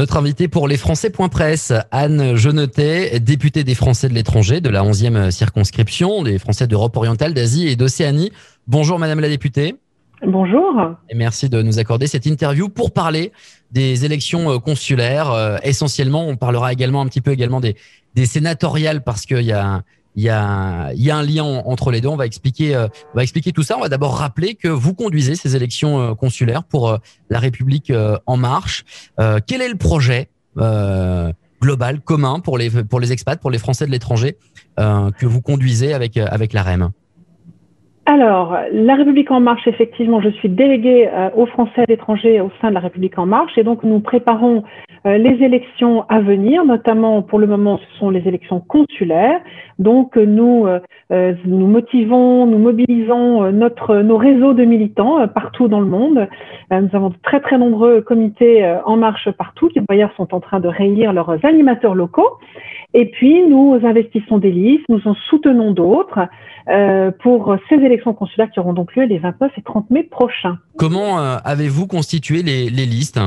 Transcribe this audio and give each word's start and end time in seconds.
Notre 0.00 0.16
invité 0.16 0.48
pour 0.48 0.66
les 0.66 0.78
Français.presse, 0.78 1.74
Anne 1.90 2.34
Genetet, 2.34 3.20
députée 3.20 3.64
des 3.64 3.74
Français 3.74 4.08
de 4.08 4.14
l'étranger 4.14 4.62
de 4.62 4.70
la 4.70 4.82
11e 4.82 5.30
circonscription, 5.30 6.22
des 6.22 6.38
Français 6.38 6.66
d'Europe 6.66 6.96
orientale, 6.96 7.34
d'Asie 7.34 7.68
et 7.68 7.76
d'Océanie. 7.76 8.32
Bonjour 8.66 8.98
Madame 8.98 9.20
la 9.20 9.28
députée. 9.28 9.76
Bonjour. 10.26 10.96
Et 11.10 11.14
merci 11.14 11.50
de 11.50 11.60
nous 11.60 11.78
accorder 11.78 12.06
cette 12.06 12.24
interview 12.24 12.70
pour 12.70 12.94
parler 12.94 13.30
des 13.72 14.06
élections 14.06 14.50
euh, 14.50 14.58
consulaires. 14.58 15.32
Euh, 15.32 15.58
essentiellement, 15.64 16.26
on 16.26 16.36
parlera 16.36 16.72
également 16.72 17.02
un 17.02 17.06
petit 17.06 17.20
peu 17.20 17.32
également 17.32 17.60
des, 17.60 17.76
des 18.14 18.24
sénatoriales 18.24 19.04
parce 19.04 19.26
qu'il 19.26 19.42
y 19.42 19.52
a 19.52 19.82
il 20.16 20.22
y 20.24 20.28
a, 20.28 21.16
un 21.16 21.22
lien 21.22 21.44
entre 21.44 21.90
les 21.90 22.00
deux. 22.00 22.08
On 22.08 22.16
va 22.16 22.26
expliquer, 22.26 22.74
euh, 22.74 22.88
on 23.12 23.16
va 23.16 23.22
expliquer 23.22 23.52
tout 23.52 23.62
ça. 23.62 23.76
On 23.76 23.80
va 23.80 23.88
d'abord 23.88 24.16
rappeler 24.16 24.54
que 24.54 24.68
vous 24.68 24.94
conduisez 24.94 25.36
ces 25.36 25.56
élections 25.56 26.00
euh, 26.00 26.14
consulaires 26.14 26.64
pour 26.64 26.88
euh, 26.88 26.98
la 27.28 27.38
République 27.38 27.92
en 28.26 28.36
marche. 28.36 28.84
quel 29.46 29.62
est 29.62 29.68
le 29.68 29.76
projet 29.76 30.28
global, 31.62 32.00
commun 32.00 32.40
pour 32.40 32.58
les 32.58 32.70
pour 32.70 33.02
expats, 33.02 33.40
pour 33.40 33.50
les 33.50 33.58
Français 33.58 33.86
de 33.86 33.90
l'étranger 33.90 34.36
que 34.76 35.26
vous 35.26 35.40
conduisez 35.40 35.94
avec 35.94 36.16
avec 36.16 36.52
la 36.52 36.62
REM? 36.62 36.90
Alors, 38.06 38.56
la 38.72 38.96
République 38.96 39.30
en 39.30 39.40
marche, 39.40 39.68
effectivement, 39.68 40.20
je 40.20 40.30
suis 40.30 40.48
déléguée 40.48 41.08
aux 41.36 41.46
Français 41.46 41.82
de 41.82 41.92
l'étranger 41.92 42.40
au 42.40 42.50
sein 42.60 42.70
de 42.70 42.74
la 42.74 42.80
République 42.80 43.18
en 43.18 43.26
marche 43.26 43.56
et 43.56 43.62
donc 43.62 43.84
nous 43.84 44.00
préparons 44.00 44.64
euh, 45.06 45.16
les 45.16 45.42
élections 45.42 46.04
à 46.10 46.20
venir, 46.20 46.64
notamment 46.64 47.22
pour 47.22 47.38
le 47.38 47.46
moment, 47.46 47.78
ce 47.78 47.98
sont 47.98 48.10
les 48.10 48.26
élections 48.28 48.60
consulaires. 48.60 49.40
Donc, 49.78 50.16
nous, 50.16 50.66
euh, 50.66 50.78
euh, 51.10 51.32
nous 51.46 51.66
motivons, 51.66 52.46
nous 52.46 52.58
mobilisons 52.58 53.50
notre, 53.50 53.96
nos 53.96 54.18
réseaux 54.18 54.52
de 54.52 54.64
militants 54.64 55.26
partout 55.28 55.68
dans 55.68 55.80
le 55.80 55.86
monde. 55.86 56.28
nous 56.70 56.88
avons 56.92 57.08
de 57.08 57.14
très, 57.22 57.40
très 57.40 57.56
nombreux 57.56 58.02
comités 58.02 58.76
en 58.84 58.96
marche 58.96 59.30
partout 59.30 59.68
qui, 59.68 59.80
d'ailleurs, 59.88 60.12
sont 60.16 60.34
en 60.34 60.40
train 60.40 60.60
de 60.60 60.68
réélire 60.68 61.12
leurs 61.12 61.44
animateurs 61.44 61.94
locaux. 61.94 62.38
Et 62.92 63.06
puis, 63.06 63.46
nous 63.48 63.78
investissons 63.82 64.38
des 64.38 64.50
listes, 64.50 64.84
nous 64.88 65.06
en 65.06 65.14
soutenons 65.28 65.72
d'autres 65.72 66.20
pour 67.20 67.56
ces 67.68 67.76
élections 67.76 68.14
consulaires 68.14 68.50
qui 68.50 68.60
auront 68.60 68.72
donc 68.72 68.94
lieu 68.94 69.04
les 69.04 69.18
29 69.18 69.52
et 69.56 69.62
30 69.62 69.90
mai 69.90 70.02
prochains. 70.04 70.58
Comment 70.76 71.18
avez-vous 71.18 71.86
constitué 71.86 72.42
les, 72.42 72.68
les 72.70 72.86
listes? 72.86 73.18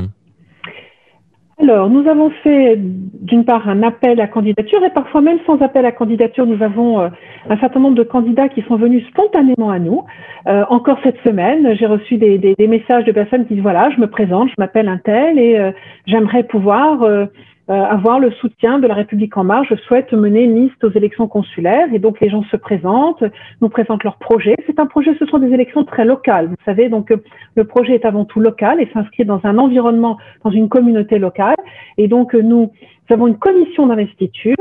Alors, 1.61 1.89
nous 1.89 2.09
avons 2.09 2.31
fait 2.44 2.75
d'une 2.78 3.45
part 3.45 3.69
un 3.69 3.84
appel 3.84 4.19
à 4.19 4.28
candidature 4.28 4.84
et 4.84 4.89
parfois 4.89 5.22
même 5.22 5.38
sans 5.45 5.61
appel 5.61 5.86
à 5.86 5.91
candidature, 5.91 6.47
nous 6.47 6.61
avons 6.64 7.00
euh, 7.00 7.09
un 7.50 7.58
certain 7.58 7.80
nombre 7.80 7.95
de 7.95 8.03
candidats 8.03 8.50
qui 8.50 8.64
sont 8.64 8.75
venus 8.75 9.06
spontanément 9.08 9.69
à 9.69 9.78
nous. 9.78 10.03
Euh, 10.47 10.66
encore 10.69 10.97
cette 11.03 11.22
semaine, 11.23 11.75
j'ai 11.75 11.86
reçu 11.86 12.17
des, 12.17 12.39
des, 12.39 12.56
des, 12.56 12.67
messages 12.67 13.06
de 13.06 13.11
personnes 13.11 13.45
qui 13.45 13.53
disent 13.53 13.64
voilà, 13.64 13.89
je 13.91 14.02
me 14.02 14.08
présente, 14.08 14.50
je 14.50 14.56
m'appelle 14.58 14.89
un 14.89 14.97
tel 14.97 15.38
et 15.38 15.58
euh, 15.58 15.72
j'aimerais 16.08 16.44
pouvoir 16.44 17.03
euh, 17.03 17.28
avoir 17.67 18.19
le 18.19 18.31
soutien 18.31 18.80
de 18.80 18.88
la 18.88 18.94
République 18.94 19.38
en 19.38 19.44
marche. 19.44 19.69
Je 19.69 19.75
souhaite 19.75 20.11
mener 20.11 20.44
une 20.44 20.56
liste 20.56 20.83
aux 20.83 20.92
élections 20.92 21.28
consulaires 21.28 21.88
et 21.94 22.00
donc 22.00 22.19
les 22.19 22.30
gens 22.30 22.44
se 22.52 22.58
présentent, 22.58 23.23
nous 23.61 23.69
présentent 23.69 24.03
leur 24.03 24.17
projet. 24.17 24.56
C'est 24.67 24.80
un 24.80 24.86
projet, 24.86 25.16
ce 25.17 25.25
sont 25.25 25.39
des 25.39 25.53
élections 25.53 25.86
très 25.86 26.03
locales. 26.03 26.47
Vous 26.47 26.56
savez, 26.66 26.89
donc 26.89 27.11
euh, 27.11 27.17
le 27.56 27.64
projet 27.64 27.94
est 27.94 28.06
avant 28.06 28.25
tout 28.25 28.39
local 28.39 28.81
et 28.81 28.89
s'inscrit 28.94 29.23
dans 29.23 29.39
un 29.44 29.58
environnement, 29.58 30.17
dans 30.44 30.52
une 30.52 30.67
communauté 30.67 31.19
locale. 31.19 31.56
Et 31.97 32.08
donc 32.08 32.36
euh, 32.36 32.41
nous, 32.41 32.72
nous 33.09 33.14
avons 33.14 33.28
une 33.28 33.38
commission 33.38 33.88
d'investiture 33.88 34.56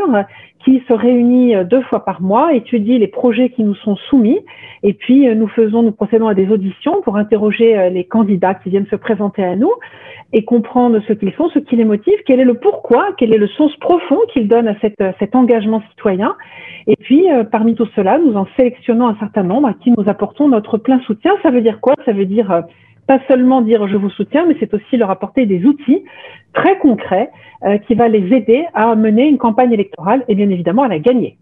qui 0.65 0.83
se 0.89 0.93
réunit 0.93 1.55
deux 1.65 1.83
fois 1.83 2.05
par 2.05 2.21
mois, 2.23 2.55
étudie 2.55 2.99
les 2.99 3.09
projets 3.09 3.51
qui 3.51 3.65
nous 3.65 3.75
sont 3.75 3.97
soumis, 4.09 4.41
et 4.83 4.93
puis 4.93 5.27
nous 5.35 5.49
faisons, 5.49 5.83
nous 5.83 5.93
procédons 5.93 6.29
à 6.29 6.35
des 6.35 6.49
auditions 6.49 7.03
pour 7.03 7.17
interroger 7.17 7.91
les 7.91 8.05
candidats 8.05 8.55
qui 8.55 8.71
viennent 8.71 8.87
se 8.87 8.97
présenter 8.97 9.45
à 9.45 9.57
nous 9.57 9.73
et 10.33 10.45
comprendre 10.45 11.01
ce 11.07 11.13
qu'ils 11.13 11.33
font, 11.33 11.49
ce 11.51 11.59
qui 11.59 11.77
les 11.77 11.85
motive, 11.85 12.15
quel 12.27 12.41
est 12.41 12.45
le 12.45 12.55
pourquoi, 12.55 13.09
quel 13.19 13.35
est 13.35 13.39
le 13.39 13.49
sens 13.49 13.75
profond 13.77 14.19
qu'ils 14.33 14.49
donnent 14.49 14.69
à 14.69 14.77
cet 14.81 15.35
engagement 15.35 15.83
citoyen. 15.91 16.35
Et 16.87 16.97
puis, 16.97 17.31
euh, 17.31 17.45
parmi 17.45 17.75
tout 17.75 17.89
cela, 17.95 18.19
nous 18.19 18.35
en 18.35 18.47
sélectionnons 18.57 19.09
un 19.09 19.17
certain 19.19 19.43
nombre 19.43 19.69
à 19.69 19.75
qui 19.75 19.93
nous 19.97 20.09
apportons 20.09 20.49
notre 20.49 20.79
plein 20.79 21.01
soutien. 21.01 21.33
Ça 21.43 21.51
veut 21.51 21.61
dire 21.61 21.81
quoi? 21.81 21.95
Ça 22.05 22.13
veut 22.13 22.27
dire 22.27 22.51
euh, 22.51 22.63
pas 23.07 23.21
seulement 23.29 23.63
dire 23.63 23.87
je 23.89 23.97
vous 23.97 24.11
soutiens, 24.11 24.47
mais 24.47 24.57
c'est 24.61 24.73
aussi 24.75 24.97
leur 24.97 25.11
apporter 25.11 25.47
des 25.47 25.65
outils 25.65 26.05
très 26.55 26.79
concrets 26.79 27.31
euh, 27.65 27.79
qui 27.79 27.95
va 27.95 28.09
les 28.09 28.35
aider 28.35 28.65
à 28.75 28.95
mener 28.95 29.27
une 29.27 29.39
campagne 29.39 29.73
électorale 29.73 30.25
et 30.29 30.35
bien 30.35 30.51
évidemment 30.51 30.83
à 30.83 30.89
la 30.89 30.99
gagner. 30.99 31.39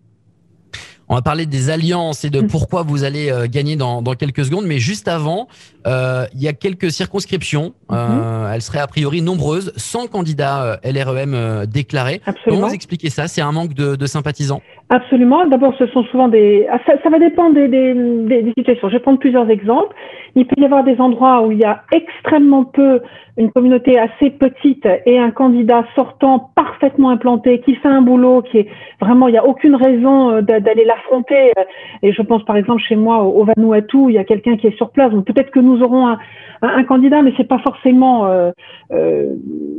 On 1.10 1.16
va 1.16 1.22
parler 1.22 1.44
des 1.44 1.70
alliances 1.70 2.24
et 2.24 2.30
de 2.30 2.40
mm. 2.40 2.46
pourquoi 2.46 2.84
vous 2.84 3.02
allez 3.02 3.32
euh, 3.32 3.48
gagner 3.50 3.74
dans, 3.74 4.00
dans, 4.00 4.14
quelques 4.14 4.44
secondes. 4.44 4.64
Mais 4.66 4.78
juste 4.78 5.08
avant, 5.08 5.48
euh, 5.88 6.24
il 6.34 6.40
y 6.40 6.46
a 6.46 6.52
quelques 6.52 6.92
circonscriptions. 6.92 7.74
Euh, 7.90 7.96
mm-hmm. 7.96 8.54
elles 8.54 8.62
seraient 8.62 8.78
a 8.78 8.86
priori 8.86 9.20
nombreuses, 9.20 9.72
sans 9.74 10.06
candidats 10.06 10.78
LREM 10.84 11.66
déclarés. 11.66 12.20
Comment 12.44 12.68
vous 12.68 12.74
expliquez 12.74 13.10
ça? 13.10 13.26
C'est 13.26 13.40
un 13.40 13.50
manque 13.50 13.74
de, 13.74 13.96
de, 13.96 14.06
sympathisants? 14.06 14.62
Absolument. 14.92 15.46
D'abord, 15.46 15.72
ce 15.78 15.86
sont 15.86 16.02
souvent 16.04 16.26
des. 16.26 16.66
Ah, 16.68 16.80
ça, 16.84 16.94
ça 17.02 17.10
va 17.10 17.20
dépendre 17.20 17.54
des, 17.54 17.68
des, 17.68 17.94
des, 18.42 18.52
situations. 18.58 18.88
Je 18.88 18.94
vais 18.94 19.00
prendre 19.00 19.20
plusieurs 19.20 19.48
exemples. 19.48 19.94
Il 20.34 20.46
peut 20.46 20.60
y 20.60 20.64
avoir 20.64 20.82
des 20.82 21.00
endroits 21.00 21.42
où 21.42 21.52
il 21.52 21.58
y 21.58 21.64
a 21.64 21.84
extrêmement 21.92 22.64
peu, 22.64 23.00
une 23.36 23.52
communauté 23.52 23.98
assez 23.98 24.30
petite 24.30 24.86
et 25.06 25.18
un 25.18 25.30
candidat 25.30 25.84
sortant 25.94 26.50
parfaitement 26.56 27.10
implanté 27.10 27.60
qui 27.60 27.76
fait 27.76 27.88
un 27.88 28.02
boulot 28.02 28.42
qui 28.42 28.58
est 28.58 28.68
vraiment, 29.00 29.28
il 29.28 29.32
n'y 29.32 29.38
a 29.38 29.46
aucune 29.46 29.76
raison 29.76 30.42
d'aller 30.42 30.84
là 30.84 30.94
affronter. 30.94 31.52
Euh, 31.56 31.64
et 32.02 32.12
je 32.12 32.22
pense 32.22 32.44
par 32.44 32.56
exemple 32.56 32.82
chez 32.82 32.96
moi 32.96 33.22
au, 33.22 33.44
Vanuatu, 33.44 34.08
il 34.08 34.14
y 34.14 34.18
a 34.18 34.24
quelqu'un 34.24 34.56
qui 34.56 34.66
est 34.66 34.76
sur 34.76 34.90
place. 34.90 35.12
Donc 35.12 35.24
peut-être 35.24 35.50
que 35.50 35.60
nous 35.60 35.82
aurons 35.82 36.16
un, 36.62 36.84
candidat, 36.84 37.22
mais 37.22 37.32
c'est 37.36 37.48
pas 37.48 37.60
forcément 37.60 38.26
euh, 38.26 38.50
euh, 38.92 39.34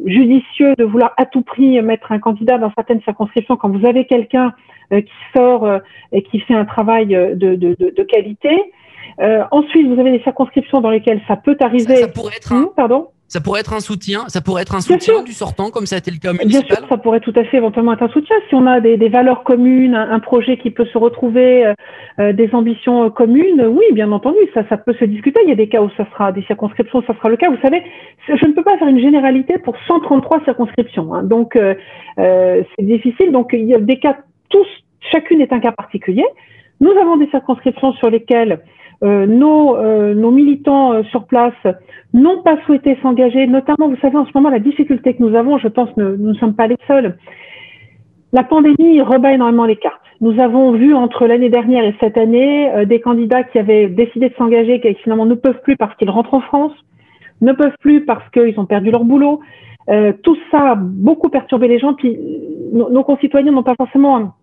judicieux 0.05 0.73
de 0.77 0.83
vouloir 0.83 1.13
à 1.17 1.25
tout 1.25 1.41
prix 1.41 1.81
mettre 1.81 2.11
un 2.11 2.19
candidat 2.19 2.57
dans 2.57 2.71
certaines 2.75 3.01
circonscriptions 3.01 3.57
quand 3.57 3.69
vous 3.69 3.85
avez 3.85 4.05
quelqu'un 4.05 4.53
qui 4.91 5.13
sort 5.35 5.67
et 6.11 6.23
qui 6.23 6.39
fait 6.41 6.53
un 6.53 6.65
travail 6.65 7.07
de, 7.07 8.03
qualité. 8.03 8.49
ensuite, 9.51 9.87
vous 9.87 9.99
avez 9.99 10.11
des 10.11 10.23
circonscriptions 10.23 10.81
dans 10.81 10.89
lesquelles 10.89 11.21
ça 11.27 11.35
peut 11.35 11.57
arriver. 11.61 11.95
Ça, 11.95 12.07
pourrait 12.07 12.35
être 12.37 12.53
un... 12.53 12.69
pardon 12.75 13.07
ça 13.31 13.39
pourrait 13.39 13.61
être 13.61 13.73
un 13.73 13.79
soutien, 13.79 14.25
ça 14.27 14.41
pourrait 14.41 14.63
être 14.63 14.75
un 14.75 14.81
soutien 14.81 15.23
du 15.23 15.31
sortant, 15.31 15.69
comme 15.69 15.85
ça 15.85 15.95
a 15.95 15.99
été 15.99 16.11
le 16.11 16.17
cas 16.17 16.33
municipal. 16.33 16.65
Bien 16.67 16.75
sûr, 16.75 16.87
ça 16.89 16.97
pourrait 16.97 17.21
tout 17.21 17.31
à 17.37 17.45
fait 17.45 17.57
éventuellement 17.57 17.93
être 17.93 18.03
un 18.03 18.09
soutien 18.09 18.35
si 18.49 18.55
on 18.55 18.67
a 18.67 18.81
des, 18.81 18.97
des 18.97 19.07
valeurs 19.07 19.45
communes, 19.45 19.95
un, 19.95 20.19
projet 20.19 20.57
qui 20.57 20.69
peut 20.69 20.85
se 20.85 20.97
retrouver, 20.97 21.65
euh, 21.65 21.73
euh, 22.19 22.33
des 22.33 22.53
ambitions 22.53 23.05
euh, 23.05 23.09
communes. 23.09 23.65
Oui, 23.65 23.85
bien 23.93 24.11
entendu, 24.11 24.37
ça, 24.53 24.67
ça 24.67 24.75
peut 24.75 24.93
se 24.99 25.05
discuter. 25.05 25.39
Il 25.45 25.49
y 25.49 25.53
a 25.53 25.55
des 25.55 25.69
cas 25.69 25.81
où 25.81 25.89
ça 25.95 26.05
sera 26.11 26.33
des 26.33 26.43
circonscriptions, 26.43 26.99
où 26.99 27.03
ça 27.07 27.15
sera 27.15 27.29
le 27.29 27.37
cas. 27.37 27.49
Vous 27.49 27.61
savez, 27.61 27.81
je 28.27 28.45
ne 28.45 28.51
peux 28.51 28.63
pas 28.63 28.77
faire 28.77 28.89
une 28.89 28.99
généralité 28.99 29.57
pour 29.59 29.75
133 29.87 30.43
circonscriptions, 30.43 31.13
hein. 31.13 31.23
donc 31.23 31.55
euh, 31.55 31.73
c'est 32.75 32.85
difficile. 32.85 33.31
Donc 33.31 33.51
il 33.53 33.63
y 33.63 33.73
a 33.73 33.79
des 33.79 33.97
cas, 33.97 34.17
tous, 34.51 34.67
chacune 35.11 35.41
est 35.41 35.51
un 35.51 35.59
cas 35.59 35.71
particulier. 35.71 36.25
Nous 36.79 36.91
avons 36.91 37.17
des 37.17 37.27
circonscriptions 37.27 37.93
sur 37.93 38.09
lesquelles 38.09 38.59
euh, 39.03 39.25
nos, 39.25 39.75
euh, 39.77 40.13
nos, 40.13 40.29
militants 40.29 40.93
euh, 40.93 41.03
sur 41.05 41.25
place 41.25 41.55
n'ont 42.13 42.43
pas 42.43 42.57
souhaité 42.65 42.99
s'engager, 43.01 43.47
notamment, 43.47 43.89
vous 43.89 43.97
savez, 43.99 44.15
en 44.15 44.25
ce 44.27 44.31
moment, 44.35 44.49
la 44.49 44.59
difficulté 44.59 45.15
que 45.15 45.23
nous 45.23 45.35
avons, 45.35 45.57
je 45.57 45.69
pense, 45.69 45.89
nous, 45.97 46.17
ne 46.17 46.33
sommes 46.35 46.53
pas 46.53 46.67
les 46.67 46.77
seuls. 46.87 47.17
La 48.31 48.43
pandémie 48.43 49.01
rebat 49.01 49.33
énormément 49.33 49.65
les 49.65 49.75
cartes. 49.75 49.99
Nous 50.21 50.39
avons 50.39 50.73
vu 50.73 50.93
entre 50.93 51.25
l'année 51.25 51.49
dernière 51.49 51.83
et 51.83 51.95
cette 51.99 52.15
année 52.15 52.85
des 52.85 53.01
candidats 53.01 53.43
qui 53.43 53.57
avaient 53.57 53.87
décidé 53.87 54.29
de 54.29 54.35
s'engager, 54.35 54.79
qui 54.79 54.93
finalement 55.01 55.25
ne 55.25 55.33
peuvent 55.33 55.61
plus 55.63 55.75
parce 55.75 55.95
qu'ils 55.95 56.11
rentrent 56.11 56.35
en 56.35 56.41
France, 56.41 56.73
ne 57.41 57.53
peuvent 57.53 57.75
plus 57.79 58.05
parce 58.05 58.29
qu'ils 58.29 58.59
ont 58.59 58.67
perdu 58.67 58.91
leur 58.91 59.03
boulot. 59.03 59.41
tout 60.21 60.37
ça 60.51 60.73
a 60.73 60.75
beaucoup 60.75 61.29
perturbé 61.29 61.67
les 61.67 61.79
gens. 61.79 61.95
Puis 61.95 62.19
nos, 62.71 63.03
concitoyens 63.03 63.51
n'ont 63.51 63.63
pas 63.63 63.75
forcément 63.75 64.33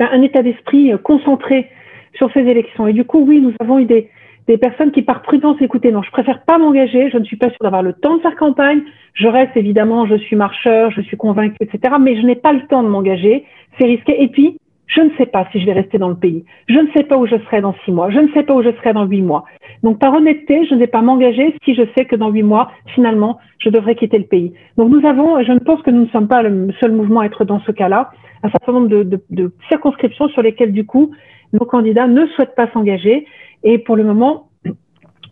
un, 0.00 0.22
état 0.22 0.42
d'esprit 0.42 0.92
concentré 1.02 1.68
sur 2.14 2.32
ces 2.32 2.40
élections. 2.40 2.86
Et 2.86 2.92
du 2.92 3.04
coup, 3.04 3.24
oui, 3.26 3.40
nous 3.40 3.52
avons 3.60 3.78
eu 3.78 3.84
des, 3.84 4.10
des 4.48 4.58
personnes 4.58 4.90
qui, 4.90 5.02
par 5.02 5.22
prudence, 5.22 5.60
écoutaient, 5.60 5.92
non, 5.92 6.02
je 6.02 6.10
préfère 6.10 6.42
pas 6.42 6.58
m'engager, 6.58 7.10
je 7.10 7.18
ne 7.18 7.24
suis 7.24 7.36
pas 7.36 7.48
sûre 7.48 7.62
d'avoir 7.62 7.82
le 7.82 7.92
temps 7.92 8.16
de 8.16 8.22
faire 8.22 8.36
campagne, 8.36 8.82
je 9.14 9.28
reste 9.28 9.56
évidemment, 9.56 10.06
je 10.06 10.16
suis 10.16 10.36
marcheur, 10.36 10.90
je 10.90 11.00
suis 11.02 11.16
convaincue, 11.16 11.56
etc., 11.60 11.94
mais 12.00 12.16
je 12.16 12.26
n'ai 12.26 12.34
pas 12.34 12.52
le 12.52 12.66
temps 12.66 12.82
de 12.82 12.88
m'engager, 12.88 13.44
c'est 13.78 13.86
risqué. 13.86 14.22
Et 14.22 14.28
puis, 14.28 14.58
je 14.94 15.00
ne 15.00 15.10
sais 15.16 15.26
pas 15.26 15.46
si 15.52 15.60
je 15.60 15.66
vais 15.66 15.72
rester 15.72 15.98
dans 15.98 16.08
le 16.08 16.16
pays. 16.16 16.44
Je 16.68 16.78
ne 16.78 16.88
sais 16.94 17.04
pas 17.04 17.16
où 17.16 17.26
je 17.26 17.36
serai 17.44 17.60
dans 17.60 17.74
six 17.84 17.92
mois. 17.92 18.10
Je 18.10 18.18
ne 18.18 18.28
sais 18.32 18.42
pas 18.42 18.54
où 18.54 18.62
je 18.62 18.70
serai 18.72 18.92
dans 18.92 19.04
huit 19.04 19.22
mois. 19.22 19.44
Donc, 19.82 19.98
par 19.98 20.12
honnêteté, 20.14 20.66
je 20.66 20.74
ne 20.74 20.80
vais 20.80 20.86
pas 20.86 21.02
m'engager 21.02 21.54
si 21.64 21.74
je 21.74 21.82
sais 21.96 22.04
que 22.04 22.16
dans 22.16 22.30
huit 22.30 22.42
mois, 22.42 22.70
finalement, 22.94 23.38
je 23.58 23.70
devrais 23.70 23.94
quitter 23.94 24.18
le 24.18 24.24
pays. 24.24 24.52
Donc, 24.76 24.90
nous 24.90 25.06
avons, 25.06 25.42
je 25.42 25.52
ne 25.52 25.60
pense 25.60 25.80
que 25.82 25.90
nous 25.90 26.02
ne 26.02 26.08
sommes 26.08 26.28
pas 26.28 26.42
le 26.42 26.72
seul 26.80 26.92
mouvement 26.92 27.20
à 27.20 27.26
être 27.26 27.44
dans 27.44 27.60
ce 27.60 27.72
cas-là, 27.72 28.10
un 28.42 28.50
certain 28.50 28.72
nombre 28.72 28.88
de, 28.88 29.02
de, 29.02 29.20
de 29.30 29.52
circonscriptions 29.68 30.28
sur 30.28 30.42
lesquelles, 30.42 30.72
du 30.72 30.84
coup, 30.84 31.12
nos 31.52 31.64
candidats 31.64 32.06
ne 32.06 32.26
souhaitent 32.26 32.54
pas 32.54 32.70
s'engager. 32.72 33.26
Et 33.64 33.78
pour 33.78 33.96
le 33.96 34.04
moment, 34.04 34.48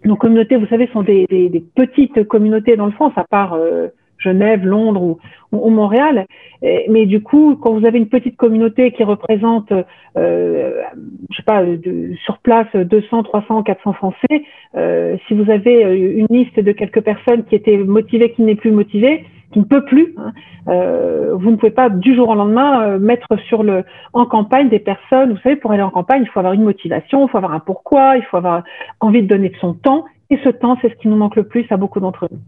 nos 0.05 0.17
communautés, 0.17 0.57
vous 0.57 0.67
savez, 0.67 0.89
sont 0.93 1.03
des, 1.03 1.27
petites 1.75 2.25
communautés 2.25 2.77
dans 2.77 2.87
le 2.87 2.93
France, 2.93 3.13
à 3.17 3.25
part 3.25 3.55
euh, 3.55 3.89
Genève, 4.21 4.65
Londres 4.65 5.19
ou, 5.53 5.71
Montréal. 5.71 6.27
mais 6.63 7.07
du 7.07 7.23
coup, 7.23 7.57
quand 7.61 7.73
vous 7.73 7.85
avez 7.85 7.99
une 7.99 8.09
petite 8.09 8.37
communauté 8.37 8.93
qui 8.93 9.03
représente, 9.03 9.73
euh, 10.17 10.83
je 11.31 11.37
sais 11.37 11.43
pas, 11.43 11.65
sur 12.25 12.39
place 12.39 12.69
200, 12.75 13.25
300, 13.25 13.63
400 13.65 13.93
Français, 13.95 14.45
euh, 14.77 15.17
si 15.27 15.35
vous 15.35 15.51
avez 15.51 15.83
une 15.83 16.29
liste 16.31 16.61
de 16.61 16.73
quelques 16.73 17.01
personnes 17.01 17.45
qui 17.45 17.57
étaient 17.57 17.79
motivées, 17.79 18.33
qui 18.33 18.43
n'est 18.43 18.55
plus 18.55 18.71
motivée, 18.71 19.25
qui 19.53 19.59
ne 19.59 19.65
peut 19.65 19.85
plus. 19.85 20.15
Hein. 20.17 20.33
Euh, 20.69 21.35
vous 21.35 21.51
ne 21.51 21.57
pouvez 21.57 21.73
pas 21.73 21.89
du 21.91 22.15
jour 22.15 22.29
au 22.29 22.35
lendemain 22.35 22.83
euh, 22.83 22.99
mettre 22.99 23.27
sur 23.49 23.63
le 23.63 23.85
en 24.13 24.27
campagne 24.27 24.69
des 24.69 24.79
personnes. 24.79 25.33
Vous 25.33 25.41
savez, 25.41 25.57
pour 25.57 25.73
aller 25.73 25.83
en 25.83 25.91
campagne, 25.91 26.23
il 26.23 26.29
faut 26.29 26.39
avoir 26.39 26.55
une 26.55 26.63
motivation, 26.63 27.27
il 27.27 27.31
faut 27.31 27.39
avoir 27.39 27.53
un 27.53 27.61
pourquoi, 27.61 28.17
il 28.17 28.23
faut 28.23 28.37
avoir 28.37 28.63
envie 29.01 29.23
de 29.23 29.27
donner 29.27 29.49
de 29.49 29.57
son 29.57 29.75
temps. 29.75 30.05
Et 30.31 30.39
ce 30.45 30.49
temps, 30.49 30.79
c'est 30.81 30.91
ce 30.91 30.95
qui 30.97 31.09
nous 31.09 31.17
manque 31.17 31.37
le 31.37 31.45
plus 31.45 31.67
à 31.71 31.77
beaucoup 31.77 32.01
d'entre 32.01 32.29
nous. 32.31 32.39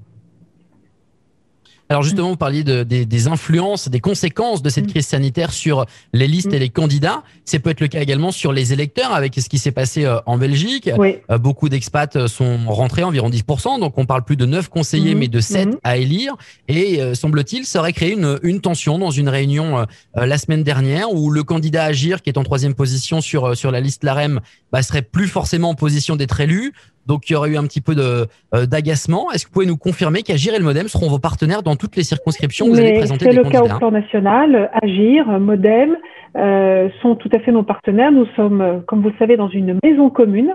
Alors 1.92 2.02
justement, 2.02 2.30
vous 2.30 2.36
parliez 2.36 2.64
de, 2.64 2.84
des, 2.84 3.28
influences, 3.28 3.90
des 3.90 4.00
conséquences 4.00 4.62
de 4.62 4.70
cette 4.70 4.86
mm. 4.86 4.92
crise 4.92 5.06
sanitaire 5.06 5.52
sur 5.52 5.84
les 6.14 6.26
listes 6.26 6.52
mm. 6.52 6.54
et 6.54 6.58
les 6.58 6.68
candidats. 6.70 7.22
C'est 7.44 7.58
peut 7.58 7.68
être 7.68 7.82
le 7.82 7.88
cas 7.88 8.00
également 8.00 8.30
sur 8.30 8.50
les 8.50 8.72
électeurs 8.72 9.12
avec 9.12 9.34
ce 9.34 9.46
qui 9.46 9.58
s'est 9.58 9.72
passé 9.72 10.06
euh, 10.06 10.16
en 10.24 10.38
Belgique. 10.38 10.88
Euh, 10.88 11.36
beaucoup 11.36 11.68
d'expats 11.68 12.16
euh, 12.16 12.28
sont 12.28 12.60
rentrés, 12.66 13.02
environ 13.02 13.28
10%, 13.28 13.78
donc 13.78 13.98
on 13.98 14.06
parle 14.06 14.24
plus 14.24 14.38
de 14.38 14.46
9 14.46 14.70
conseillers, 14.70 15.14
mm. 15.14 15.18
mais 15.18 15.28
de 15.28 15.40
7 15.40 15.68
à 15.84 15.98
élire. 15.98 16.34
Et 16.66 17.14
semble-t-il, 17.14 17.66
ça 17.66 17.80
aurait 17.80 17.92
créé 17.92 18.12
une, 18.12 18.38
une, 18.42 18.62
tension 18.62 18.98
dans 18.98 19.10
une 19.10 19.28
réunion 19.28 19.84
la 20.14 20.38
semaine 20.38 20.62
dernière 20.62 21.12
où 21.12 21.30
le 21.30 21.42
candidat 21.42 21.84
Agir, 21.84 22.22
qui 22.22 22.30
est 22.30 22.38
en 22.38 22.44
troisième 22.44 22.72
position 22.72 23.20
sur, 23.20 23.54
sur 23.54 23.70
la 23.70 23.80
liste 23.80 24.02
LAREM, 24.02 24.40
bah, 24.70 24.82
serait 24.82 25.02
plus 25.02 25.28
forcément 25.28 25.70
en 25.70 25.74
position 25.74 26.16
d'être 26.16 26.40
élu. 26.40 26.72
Donc 27.06 27.28
il 27.28 27.32
y 27.32 27.36
aurait 27.36 27.50
eu 27.50 27.56
un 27.56 27.64
petit 27.64 27.80
peu 27.80 27.94
de 27.94 28.26
euh, 28.54 28.66
d'agacement. 28.66 29.30
Est-ce 29.32 29.44
que 29.44 29.50
vous 29.50 29.54
pouvez 29.54 29.66
nous 29.66 29.76
confirmer 29.76 30.22
qu'Agir 30.22 30.54
et 30.54 30.58
le 30.58 30.64
Modem 30.64 30.88
seront 30.88 31.08
vos 31.08 31.18
partenaires 31.18 31.62
dans 31.62 31.76
toutes 31.76 31.96
les 31.96 32.04
circonscriptions 32.04 32.66
où 32.66 32.70
vous 32.70 32.76
des 32.76 32.92
candidats 32.94 33.16
C'est 33.18 33.32
le 33.32 33.44
cas 33.44 33.62
au 33.62 33.78
plan 33.78 33.90
national. 33.90 34.70
Agir, 34.82 35.26
Modem 35.40 35.96
euh, 36.36 36.88
sont 37.02 37.16
tout 37.16 37.30
à 37.32 37.38
fait 37.40 37.52
nos 37.52 37.62
partenaires. 37.62 38.12
Nous 38.12 38.26
sommes, 38.36 38.60
euh, 38.60 38.78
comme 38.86 39.02
vous 39.02 39.10
le 39.10 39.16
savez, 39.18 39.36
dans 39.36 39.48
une 39.48 39.78
maison 39.82 40.10
commune 40.10 40.54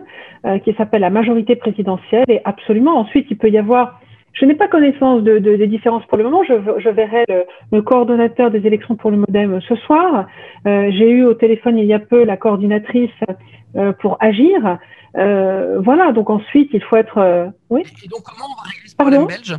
qui 0.63 0.73
s'appelle 0.77 1.01
la 1.01 1.09
majorité 1.09 1.57
présidentielle. 1.57 2.23
Et 2.29 2.39
absolument, 2.45 2.97
ensuite, 2.99 3.27
il 3.29 3.37
peut 3.37 3.49
y 3.49 3.57
avoir 3.57 3.99
je 4.39 4.45
n'ai 4.45 4.55
pas 4.55 4.67
connaissance 4.67 5.23
de, 5.23 5.39
de, 5.39 5.55
des 5.55 5.67
différences 5.67 6.05
pour 6.05 6.17
le 6.17 6.23
moment. 6.23 6.43
Je, 6.43 6.53
je 6.79 6.89
verrai 6.89 7.25
le, 7.27 7.43
le, 7.71 7.81
coordonnateur 7.81 8.51
des 8.51 8.65
élections 8.65 8.95
pour 8.95 9.11
le 9.11 9.17
MoDem 9.17 9.59
ce 9.61 9.75
soir. 9.75 10.27
Euh, 10.65 10.89
J'ai 10.91 11.09
eu 11.09 11.23
au 11.23 11.33
téléphone 11.33 11.77
il 11.77 11.85
y 11.85 11.93
a 11.93 11.99
peu 11.99 12.23
la 12.23 12.37
coordinatrice 12.37 13.09
euh, 13.75 13.93
pour 13.93 14.17
agir. 14.19 14.77
Euh, 15.17 15.79
voilà, 15.79 16.11
donc 16.11 16.29
ensuite, 16.29 16.69
il 16.73 16.83
faut 16.83 16.95
être. 16.95 17.17
Euh, 17.17 17.47
oui. 17.69 17.83
Et 18.03 18.07
donc, 18.07 18.21
comment 18.23 18.45
on 18.45 18.55
va 18.55 18.69
régler 18.69 18.89
ce 18.89 18.95
problème 18.95 19.25
belge? 19.25 19.55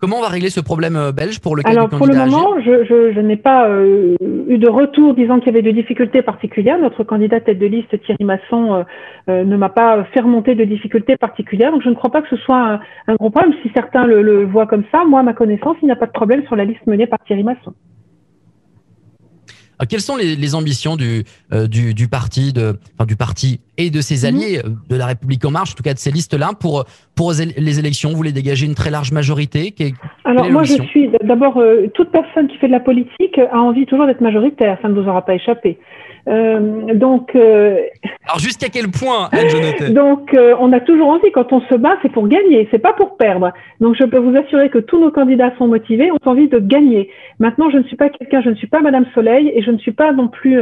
Comment 0.00 0.18
on 0.18 0.22
va 0.22 0.28
régler 0.28 0.50
ce 0.50 0.60
problème 0.60 1.10
belge 1.14 1.40
pour 1.40 1.56
le 1.56 1.62
cas 1.62 1.70
Alors, 1.70 1.88
pour 1.88 2.06
le 2.06 2.14
moment, 2.14 2.54
je, 2.60 2.84
je, 2.84 3.12
je 3.14 3.20
n'ai 3.20 3.36
pas 3.36 3.68
eu 3.68 4.58
de 4.58 4.68
retour 4.68 5.14
disant 5.14 5.38
qu'il 5.38 5.48
y 5.48 5.50
avait 5.50 5.62
de 5.62 5.72
difficultés 5.72 6.22
particulières. 6.22 6.78
Notre 6.78 7.04
candidat 7.04 7.40
tête 7.40 7.58
de 7.58 7.66
liste, 7.66 8.00
Thierry 8.04 8.24
Masson, 8.24 8.84
ne 9.26 9.56
m'a 9.56 9.68
pas 9.68 10.04
fait 10.14 10.20
remonter 10.20 10.54
de 10.54 10.64
difficultés 10.64 11.16
particulières. 11.16 11.72
Donc, 11.72 11.82
je 11.82 11.88
ne 11.88 11.94
crois 11.94 12.10
pas 12.10 12.22
que 12.22 12.28
ce 12.28 12.36
soit 12.36 12.80
un, 13.08 13.14
gros 13.16 13.30
problème. 13.30 13.54
Si 13.62 13.70
certains 13.74 14.06
le, 14.06 14.22
le 14.22 14.44
voient 14.44 14.66
comme 14.66 14.84
ça, 14.92 15.04
moi, 15.04 15.20
à 15.20 15.22
ma 15.24 15.34
connaissance, 15.34 15.76
il 15.82 15.86
n'y 15.86 15.92
a 15.92 15.96
pas 15.96 16.06
de 16.06 16.12
problème 16.12 16.44
sur 16.46 16.54
la 16.54 16.64
liste 16.64 16.86
menée 16.86 17.06
par 17.06 17.18
Thierry 17.26 17.42
Masson. 17.42 17.74
Euh, 19.80 19.86
quelles 19.88 20.00
sont 20.00 20.16
les, 20.16 20.54
ambitions 20.54 20.96
du, 20.96 21.24
euh, 21.52 21.66
du, 21.66 21.94
du, 21.94 22.08
parti, 22.08 22.52
de, 22.52 22.78
enfin, 22.94 23.06
du 23.06 23.16
parti 23.16 23.60
et 23.76 23.90
de 23.90 24.00
ses 24.00 24.28
mhm. 24.28 24.36
alliés 24.36 24.58
euh, 24.58 24.70
de 24.88 24.96
la 24.96 25.06
République 25.06 25.44
en 25.44 25.50
marche, 25.50 25.72
en 25.72 25.74
tout 25.74 25.82
cas 25.82 25.94
de 25.94 25.98
ces 25.98 26.10
listes-là, 26.10 26.50
pour, 26.58 26.84
pour 27.14 27.32
les 27.32 27.78
élections 27.78 28.10
Vous 28.10 28.16
voulez 28.16 28.32
dégager 28.32 28.66
une 28.66 28.74
très 28.74 28.90
large 28.90 29.12
majorité? 29.12 29.74
Alors 30.24 30.50
moi, 30.50 30.64
je 30.64 30.82
suis 30.84 31.10
d'abord 31.22 31.60
toute 31.94 32.10
personne 32.10 32.48
qui 32.48 32.56
fait 32.58 32.66
de 32.66 32.72
la 32.72 32.80
politique 32.80 33.38
a 33.38 33.58
envie 33.58 33.86
toujours 33.86 34.06
d'être 34.06 34.20
majoritaire. 34.20 34.78
Ça 34.82 34.88
ne 34.88 35.00
vous 35.00 35.08
aura 35.08 35.24
pas 35.24 35.34
échappé. 35.34 35.78
Euh, 36.28 36.94
donc. 36.94 37.34
Euh, 37.34 37.80
Alors 38.28 38.38
jusqu'à 38.38 38.68
quel 38.68 38.90
point, 38.90 39.28
Donc, 39.90 40.34
euh, 40.34 40.54
on 40.60 40.72
a 40.72 40.80
toujours 40.80 41.08
envie 41.08 41.32
quand 41.32 41.52
on 41.52 41.60
se 41.62 41.74
bat, 41.74 41.96
c'est 42.02 42.12
pour 42.12 42.28
gagner, 42.28 42.68
c'est 42.70 42.78
pas 42.78 42.92
pour 42.92 43.16
perdre. 43.16 43.52
Donc, 43.80 43.96
je 43.98 44.04
peux 44.04 44.18
vous 44.18 44.36
assurer 44.36 44.68
que 44.68 44.78
tous 44.78 45.00
nos 45.00 45.10
candidats 45.10 45.52
sont 45.56 45.66
motivés, 45.66 46.10
ont 46.10 46.18
envie 46.26 46.48
de 46.48 46.58
gagner. 46.58 47.10
Maintenant, 47.38 47.70
je 47.70 47.78
ne 47.78 47.84
suis 47.84 47.96
pas 47.96 48.10
quelqu'un, 48.10 48.42
je 48.42 48.50
ne 48.50 48.54
suis 48.54 48.66
pas 48.66 48.80
Madame 48.80 49.06
Soleil 49.14 49.50
et 49.54 49.62
je 49.62 49.70
ne 49.70 49.78
suis 49.78 49.92
pas 49.92 50.12
non 50.12 50.28
plus. 50.28 50.60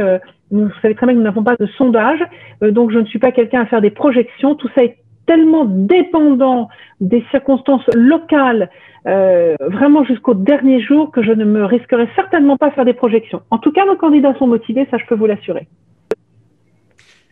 vous 0.51 0.69
savez 0.81 0.95
très 0.95 1.05
bien 1.05 1.13
que 1.13 1.19
nous 1.19 1.25
n'avons 1.25 1.43
pas 1.43 1.57
de 1.59 1.67
sondage, 1.77 2.19
donc 2.61 2.91
je 2.91 2.99
ne 2.99 3.05
suis 3.05 3.19
pas 3.19 3.31
quelqu'un 3.31 3.61
à 3.61 3.65
faire 3.65 3.81
des 3.81 3.91
projections. 3.91 4.55
Tout 4.55 4.69
ça 4.73 4.83
est 4.83 4.97
tellement 5.27 5.65
dépendant 5.65 6.69
des 6.99 7.23
circonstances 7.29 7.85
locales, 7.93 8.69
euh, 9.05 9.55
vraiment 9.59 10.03
jusqu'au 10.03 10.33
dernier 10.33 10.81
jour, 10.81 11.11
que 11.11 11.21
je 11.21 11.31
ne 11.31 11.45
me 11.45 11.63
risquerai 11.65 12.09
certainement 12.15 12.57
pas 12.57 12.67
à 12.67 12.71
faire 12.71 12.85
des 12.85 12.93
projections. 12.93 13.41
En 13.51 13.59
tout 13.59 13.71
cas, 13.71 13.85
nos 13.85 13.95
candidats 13.95 14.33
sont 14.39 14.47
motivés, 14.47 14.87
ça 14.89 14.97
je 14.97 15.05
peux 15.05 15.15
vous 15.15 15.27
l'assurer. 15.27 15.67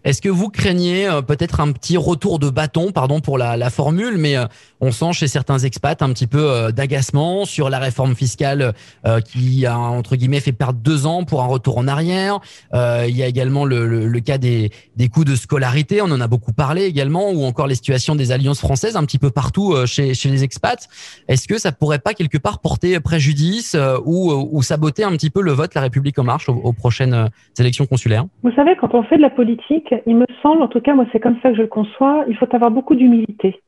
Est-ce 0.06 0.22
que 0.22 0.30
vous 0.30 0.50
craignez 0.50 1.08
euh, 1.08 1.24
peut-être 1.24 1.60
un 1.60 1.72
petit 1.72 1.98
retour 1.98 2.38
de 2.38 2.52
bâton, 2.52 2.92
pardon 2.92 3.22
pour 3.22 3.40
la, 3.40 3.58
la 3.58 3.72
formule, 3.72 4.20
mais 4.20 4.38
euh, 4.38 4.46
on 4.80 4.92
sent 4.92 5.14
chez 5.14 5.28
certains 5.28 5.58
expats 5.58 6.04
un 6.04 6.14
petit 6.14 6.28
peu 6.28 6.48
euh, 6.48 6.72
d'agacement 6.72 7.46
sur 7.46 7.72
la 7.72 7.80
réforme 7.80 8.14
fiscale 8.14 8.74
qui 9.26 9.66
a 9.66 9.78
entre 9.78 10.16
guillemets 10.16 10.40
fait 10.40 10.52
perdre 10.52 10.80
deux 10.80 11.08
ans 11.08 11.24
pour 11.24 11.42
un 11.42 11.48
retour 11.48 11.78
en 11.78 11.88
arrière. 11.88 12.40
il 12.74 13.16
y 13.16 13.24
a 13.24 13.28
également 13.28 13.66
le, 13.66 13.88
le, 13.88 14.20
cas 14.20 14.38
des, 14.38 14.70
des 14.96 15.10
coûts 15.10 15.24
de 15.24 15.36
scolarité, 15.36 16.02
on 16.02 16.12
en 16.12 16.22
a 16.22 16.28
beaucoup 16.28 16.54
parlé 16.54 16.84
également, 16.84 17.32
ou 17.32 17.44
encore 17.46 17.66
les 17.66 17.76
situations 17.76 18.16
des 18.16 18.32
alliances 18.32 18.60
françaises 18.60 18.96
un 18.96 19.04
petit 19.06 19.18
peu 19.18 19.32
partout 19.32 19.76
chez, 19.86 20.14
chez 20.14 20.30
les 20.30 20.44
expats. 20.44 20.88
Est-ce 21.28 21.48
que 21.48 21.58
ça 21.58 21.72
pourrait 21.72 22.00
pas 22.00 22.14
quelque 22.14 22.38
part 22.38 22.60
porter 22.60 23.00
préjudice 23.00 23.76
ou, 24.06 24.32
ou 24.32 24.62
saboter 24.62 25.04
un 25.04 25.12
petit 25.12 25.30
peu 25.30 25.42
le 25.42 25.52
vote 25.52 25.74
La 25.74 25.82
République 25.82 26.20
en 26.20 26.24
marche 26.24 26.50
aux 26.50 26.74
prochaines 26.74 27.30
élections 27.58 27.86
consulaires? 27.86 28.26
Vous 28.44 28.52
savez, 28.56 28.76
quand 28.80 28.94
on 28.94 29.04
fait 29.04 29.18
de 29.18 29.24
la 29.24 29.32
politique, 29.32 29.95
il 30.06 30.16
me 30.16 30.26
semble, 30.42 30.62
en 30.62 30.68
tout 30.68 30.82
cas, 30.82 30.94
moi 30.94 31.06
c'est 31.12 31.20
comme 31.20 31.38
ça 31.42 31.50
que 31.50 31.56
je 31.56 31.62
le 31.62 31.68
conçois, 31.68 32.26
il 32.28 32.36
faut 32.36 32.54
avoir 32.54 32.72
beaucoup 32.72 32.96
d'humilité 32.96 33.60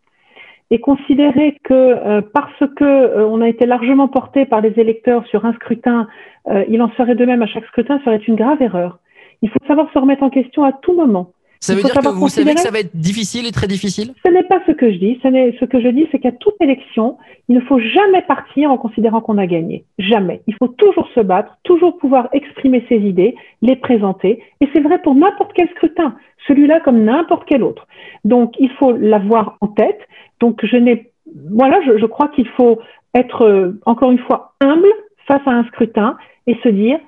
et 0.70 0.80
considérer 0.80 1.58
que 1.64 1.74
euh, 1.74 2.22
parce 2.34 2.60
que 2.76 2.84
euh, 2.84 3.28
on 3.28 3.42
a 3.42 3.48
été 3.48 3.66
largement 3.66 4.08
porté 4.08 4.46
par 4.46 4.62
les 4.62 4.74
électeurs 4.80 5.26
sur 5.28 5.46
un 5.46 5.54
scrutin, 5.54 6.08
euh, 6.50 6.66
il 6.68 6.82
en 6.82 6.90
serait 6.92 7.16
de 7.16 7.26
même 7.26 7.42
à 7.42 7.48
chaque 7.48 7.66
scrutin 7.66 8.00
serait 8.04 8.18
une 8.18 8.36
grave 8.36 8.62
erreur. 8.62 9.00
Il 9.42 9.50
faut 9.50 9.60
savoir 9.68 9.92
se 9.94 10.00
remettre 10.00 10.24
en 10.24 10.30
question 10.30 10.64
à 10.64 10.74
tout 10.74 10.94
moment. 10.94 11.32
Ça 11.60 11.76
veut 11.76 11.82
dire 11.82 11.94
que 11.94 12.08
vous 12.08 12.30
savez 12.30 12.54
que 12.54 12.60
ça 12.60 12.72
va 12.72 12.80
être 12.80 12.96
difficile 12.96 13.48
et 13.48 13.52
très 13.52 13.68
difficile? 13.68 14.14
Ce 14.26 14.32
n'est 14.32 14.44
pas 14.44 14.62
ce 14.68 14.72
que 14.72 14.92
je 14.92 14.98
dis. 14.98 15.20
Ce, 15.24 15.66
que 15.66 15.82
je 15.82 15.88
dis, 15.90 16.08
c'est 16.12 16.20
qu'à 16.20 16.32
toute 16.32 16.56
élection, 16.60 17.18
il 17.50 17.56
ne 17.56 17.62
faut 17.62 17.80
jamais 17.80 18.22
partir 18.22 18.72
en 18.72 18.78
considérant 18.78 19.22
qu'on 19.22 19.38
a 19.38 19.48
gagné. 19.48 19.86
Jamais. 20.00 20.42
Il 20.48 20.56
faut 20.56 20.68
toujours 20.68 21.08
se 21.16 21.20
battre, 21.20 21.58
toujours 21.64 21.98
pouvoir 21.98 22.30
exprimer 22.34 22.86
ses 22.90 22.98
idées, 22.98 23.36
les 23.62 23.76
présenter. 23.76 24.44
Et 24.62 24.68
c'est 24.74 24.82
vrai 24.82 25.02
pour 25.02 25.16
n'importe 25.16 25.52
quel 25.54 25.70
scrutin, 25.70 26.16
celui-là 26.48 26.80
comme 26.82 27.04
n'importe 27.04 27.44
quel 27.48 27.64
autre. 27.64 27.88
Donc, 28.24 28.54
il 28.60 28.70
faut 28.72 28.92
l'avoir 28.92 29.58
en 29.62 29.68
tête. 29.68 30.00
Donc, 30.40 30.66
je 30.66 30.78
n'ai, 30.78 31.12
voilà, 31.52 31.80
je, 31.86 31.98
je 31.98 32.06
crois 32.06 32.28
qu'il 32.30 32.48
faut 32.50 32.80
être, 33.14 33.44
euh, 33.44 33.80
encore 33.86 34.12
une 34.12 34.20
fois, 34.20 34.54
humble 34.62 34.92
face 35.28 35.42
à 35.46 35.52
un 35.52 35.64
scrutin 35.66 36.18
et 36.46 36.56
se 36.64 36.70
dire, 36.70 37.00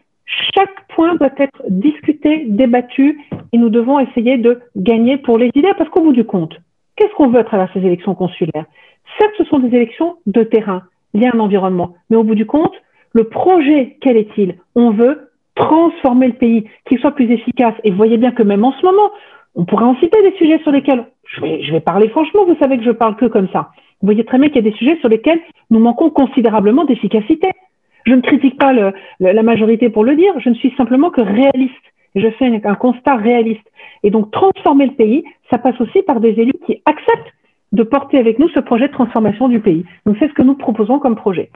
chaque 0.56 0.88
point 0.90 1.16
doit 1.16 1.34
être 1.38 1.62
discuté, 1.70 2.46
débattu, 2.48 3.20
et 3.52 3.58
nous 3.58 3.70
devons 3.70 4.00
essayer 4.00 4.38
de 4.38 4.60
gagner 4.76 5.18
pour 5.18 5.38
les 5.38 5.52
idées, 5.56 5.74
parce 5.78 5.90
qu'au 5.90 6.02
bout 6.02 6.14
du 6.14 6.24
compte, 6.24 6.56
qu'est-ce 6.96 7.14
qu'on 7.14 7.30
veut 7.30 7.40
à 7.40 7.44
travers 7.44 7.72
ces 7.74 7.80
élections 7.80 8.16
consulaires? 8.16 8.66
Certes, 9.18 9.34
ce 9.38 9.44
sont 9.46 9.60
des 9.60 9.76
élections 9.76 10.18
de 10.28 10.44
terrain, 10.44 10.84
liées 11.14 11.28
à 11.28 11.36
un 11.36 11.40
environnement, 11.40 11.96
mais 12.10 12.18
au 12.18 12.24
bout 12.24 12.36
du 12.36 12.46
compte, 12.46 12.74
le 13.14 13.24
projet, 13.24 13.98
quel 14.02 14.18
est-il? 14.18 14.56
On 14.76 14.92
veut 14.92 15.30
transformer 15.56 16.28
le 16.28 16.34
pays, 16.34 16.66
qu'il 16.86 17.00
soit 17.00 17.12
plus 17.12 17.32
efficace. 17.32 17.74
Et 17.84 17.92
vous 17.92 17.98
voyez 17.98 18.18
bien 18.18 18.32
que 18.32 18.44
même 18.44 18.64
en 18.64 18.72
ce 18.74 18.86
moment, 18.86 19.10
on 19.56 19.66
pourrait 19.66 19.86
en 19.86 19.96
citer 19.96 20.22
des 20.22 20.38
sujets 20.38 20.60
sur 20.60 20.72
lesquels, 20.72 21.06
je 21.26 21.42
vais, 21.42 21.64
je 21.64 21.72
vais 21.72 21.80
parler 21.80 22.08
franchement, 22.10 22.46
vous 22.46 22.56
savez 22.62 22.78
que 22.78 22.84
je 22.84 22.92
parle 22.92 23.16
que 23.16 23.26
comme 23.26 23.50
ça. 23.50 23.72
Vous 24.02 24.06
voyez 24.06 24.24
très 24.24 24.38
bien 24.38 24.48
qu'il 24.48 24.64
y 24.64 24.68
a 24.68 24.72
des 24.72 24.78
sujets 24.78 24.98
sur 25.00 25.10
lesquels 25.10 25.42
nous 25.70 25.80
manquons 25.80 26.10
considérablement 26.10 26.86
d'efficacité. 26.86 27.50
Je 28.06 28.14
ne 28.14 28.22
critique 28.22 28.58
pas 28.58 28.74
le, 28.74 28.94
la 29.20 29.44
majorité 29.44 29.90
pour 29.90 30.04
le 30.04 30.16
dire, 30.16 30.34
je 30.40 30.50
ne 30.50 30.56
suis 30.56 30.74
simplement 30.78 31.10
que 31.10 31.22
réaliste. 31.22 31.76
Je 32.16 32.30
fais 32.32 32.46
un 32.64 32.76
constat 32.76 33.18
réaliste. 33.18 33.66
Et 34.04 34.10
donc, 34.10 34.32
transformer 34.32 34.88
le 34.88 34.94
pays, 34.94 35.24
ça 35.50 35.58
passe 35.58 35.80
aussi 35.80 36.02
par 36.02 36.20
des 36.20 36.30
élus 36.30 36.54
qui 36.66 36.82
acceptent 36.86 37.34
de 37.72 37.84
porter 37.84 38.18
avec 38.18 38.40
nous 38.40 38.50
ce 38.50 38.60
projet 38.60 38.88
de 38.88 38.94
transformation 38.94 39.48
du 39.48 39.60
pays. 39.60 39.86
Donc, 40.06 40.18
c'est 40.20 40.28
ce 40.28 40.34
que 40.34 40.42
nous 40.42 40.56
proposons 40.56 41.00
comme 41.00 41.16
projet. 41.16 41.52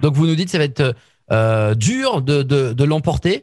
Donc, 0.00 0.14
vous 0.14 0.26
nous 0.26 0.34
dites 0.34 0.46
que 0.46 0.52
ça 0.52 0.58
va 0.58 0.64
être 0.64 0.94
euh, 1.32 1.74
dur 1.74 2.22
de, 2.22 2.42
de, 2.42 2.72
de 2.72 2.84
l'emporter. 2.84 3.42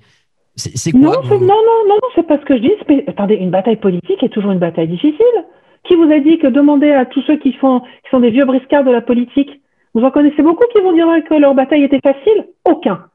C'est 0.55 0.91
quoi 0.91 0.99
non, 0.99 1.11
non, 1.23 1.39
non, 1.39 1.61
non, 1.87 1.87
non, 1.87 2.07
c'est 2.15 2.25
pas 2.25 2.39
ce 2.39 2.45
que 2.45 2.57
je 2.57 2.61
dis. 2.61 3.03
Attendez, 3.05 3.35
une 3.35 3.51
bataille 3.51 3.75
politique 3.75 4.23
est 4.23 4.29
toujours 4.29 4.51
une 4.51 4.59
bataille 4.59 4.87
difficile. 4.87 5.45
Qui 5.83 5.95
vous 5.95 6.11
a 6.11 6.19
dit 6.19 6.39
que 6.39 6.47
demander 6.47 6.91
à 6.91 7.05
tous 7.05 7.21
ceux 7.27 7.37
qui, 7.37 7.53
font, 7.53 7.81
qui 7.81 8.09
sont 8.09 8.19
des 8.19 8.31
vieux 8.31 8.45
briscards 8.45 8.83
de 8.83 8.91
la 8.91 9.01
politique 9.01 9.61
vous 9.97 10.05
en 10.05 10.11
connaissez 10.11 10.43
beaucoup 10.43 10.65
qui 10.75 10.81
vont 10.81 10.93
dire 10.93 11.07
que 11.27 11.33
leur 11.33 11.55
bataille 11.55 11.83
était 11.83 12.01
facile? 12.01 12.45
Aucun. 12.65 13.05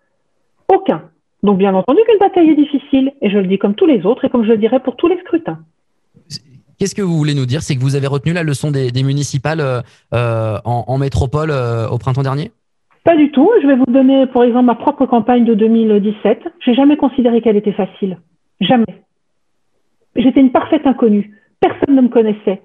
Aucun. 0.68 1.02
Donc 1.44 1.58
bien 1.58 1.72
entendu 1.74 2.00
qu'une 2.08 2.18
bataille 2.18 2.50
est 2.50 2.56
difficile, 2.56 3.12
et 3.20 3.30
je 3.30 3.38
le 3.38 3.46
dis 3.46 3.58
comme 3.58 3.76
tous 3.76 3.86
les 3.86 4.04
autres, 4.04 4.24
et 4.24 4.30
comme 4.30 4.44
je 4.44 4.50
le 4.50 4.58
dirais 4.58 4.80
pour 4.80 4.96
tous 4.96 5.06
les 5.06 5.18
scrutins. 5.20 5.60
Qu'est-ce 6.78 6.96
que 6.96 7.02
vous 7.02 7.16
voulez 7.16 7.34
nous 7.34 7.46
dire? 7.46 7.62
C'est 7.62 7.76
que 7.76 7.80
vous 7.80 7.94
avez 7.94 8.08
retenu 8.08 8.32
la 8.32 8.42
leçon 8.42 8.72
des, 8.72 8.90
municipales 9.04 9.60
euh, 9.60 9.80
euh, 10.12 10.58
en, 10.64 10.98
métropole 10.98 11.52
euh, 11.52 11.88
au 11.88 11.98
printemps 11.98 12.24
dernier? 12.24 12.50
Pas 13.04 13.16
du 13.16 13.30
tout. 13.30 13.48
Je 13.62 13.68
vais 13.68 13.76
vous 13.76 13.86
donner, 13.86 14.26
pour 14.26 14.42
exemple, 14.42 14.66
ma 14.66 14.74
propre 14.74 15.06
campagne 15.06 15.44
de 15.44 15.54
2017. 15.54 16.40
J'ai 16.64 16.74
jamais 16.74 16.96
considéré 16.96 17.40
qu'elle 17.40 17.56
était 17.56 17.72
facile. 17.72 18.18
Jamais. 18.60 19.04
J'étais 20.16 20.40
une 20.40 20.50
parfaite 20.50 20.84
inconnue. 20.84 21.38
Personne 21.60 21.94
ne 21.94 22.02
me 22.02 22.08
connaissait. 22.08 22.60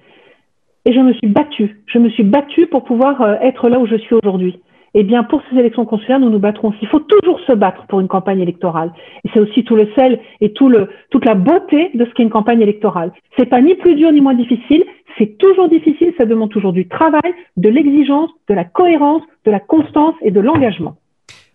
Et 0.88 0.94
je 0.94 1.01
me 1.01 1.12
suis 1.12 1.27
battue. 1.27 1.82
Je 1.86 2.00
me 2.00 2.10
suis 2.10 2.24
battue 2.24 2.65
pour 2.65 2.86
pouvoir 2.86 3.22
euh, 3.22 3.36
être 3.41 3.67
là 3.67 3.77
où 3.77 3.86
je 3.86 3.98
suis 3.98 4.15
aujourd'hui. 4.15 4.62
eh 4.94 5.03
bien, 5.03 5.25
pour 5.25 5.41
ces 5.50 5.58
élections 5.58 5.86
consulaires, 5.86 6.22
nous 6.22 6.29
nous 6.29 6.39
battrons 6.39 6.70
aussi. 6.70 6.79
Il 6.82 6.88
faut 6.88 7.01
toujours 7.01 7.41
se 7.41 7.51
battre 7.51 7.86
pour 7.88 8.00
une 8.00 8.08
campagne 8.08 8.39
électorale. 8.39 8.94
Et 9.25 9.29
c'est 9.34 9.41
aussi 9.41 9.65
tout 9.65 9.75
le 9.75 9.89
sel 9.98 10.17
et 10.39 10.53
toute 10.53 11.25
la 11.25 11.36
beauté 11.36 11.91
de 11.94 12.06
ce 12.06 12.12
qu'est 12.12 12.24
une 12.24 12.29
campagne 12.29 12.62
électorale. 12.62 13.12
C'est 13.38 13.48
pas 13.48 13.62
ni 13.62 13.75
plus 13.75 13.96
dur 13.96 14.13
ni 14.13 14.22
moins 14.22 14.34
difficile. 14.34 14.86
C'est 15.17 15.38
toujours 15.38 15.67
difficile. 15.67 16.13
Ça 16.17 16.25
demande 16.25 16.51
toujours 16.51 16.72
du 16.72 16.88
travail, 16.88 17.34
de 17.58 17.67
l'exigence, 17.67 18.29
de 18.48 18.53
la 18.53 18.63
cohérence, 18.63 19.24
de 19.44 19.51
la 19.51 19.60
constance 19.60 20.15
et 20.22 20.32
de 20.32 20.39
l'engagement. 20.39 20.96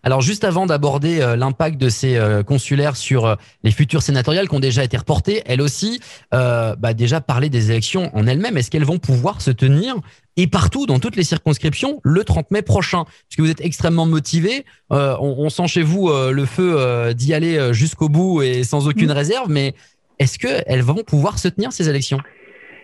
Alors 0.05 0.21
juste 0.21 0.43
avant 0.45 0.67
d'aborder 0.67 1.21
euh, 1.21 1.37
l'impact 1.37 1.81
de 1.81 1.89
ces 1.89 2.17
euh, 2.17 2.43
consulaires 2.43 2.97
sur 2.97 3.25
euh, 3.25 3.35
les 3.63 3.71
futures 3.71 4.03
sénatoriales 4.03 4.49
qui 4.49 4.55
ont 4.55 4.61
déjà 4.61 4.83
été 4.83 4.97
reportées, 4.97 5.43
elles 5.47 5.61
aussi, 5.61 6.01
bah, 6.33 6.95
déjà 6.95 7.21
parler 7.21 7.49
des 7.49 7.71
élections 7.71 8.11
en 8.17 8.27
elles-mêmes. 8.27 8.57
Est-ce 8.57 8.71
qu'elles 8.71 8.85
vont 8.85 8.99
pouvoir 8.99 9.41
se 9.41 9.51
tenir? 9.51 9.97
Et 10.37 10.47
partout 10.47 10.87
dans 10.87 10.99
toutes 10.99 11.17
les 11.17 11.25
circonscriptions 11.25 12.01
le 12.03 12.25
30 12.25 12.51
mai 12.51 12.63
prochain 12.63 13.05
Puisque 13.29 13.41
vous 13.41 13.51
êtes 13.51 13.61
extrêmement 13.61 14.07
motivé, 14.07 14.65
on, 14.91 15.19
on, 15.21 15.51
sent 15.51 15.69
chez 15.69 15.83
vous 15.83 16.11
le 16.11 16.47
feu 16.47 17.13
d'y 17.15 17.35
aller 17.35 17.73
jusqu'au 17.73 18.09
bout 18.09 18.43
et 18.43 18.65
sans 18.65 18.89
aucune 18.89 19.09
mmh. 19.09 19.13
réserve. 19.13 19.51
Mais 19.51 19.75
est-ce 20.19 20.39
qu'elles 20.39 20.83
vont 20.83 21.03
pouvoir 21.07 21.39
se 21.39 21.49
tenir 21.49 21.73
ces 21.73 21.89
élections? 21.89 22.19